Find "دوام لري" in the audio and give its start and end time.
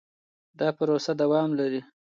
1.21-1.81